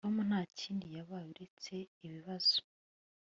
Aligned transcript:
Tom 0.03 0.15
ntakindi 0.27 0.87
yabaye 0.97 1.25
uretse 1.33 1.73
ibibazo 2.05 2.57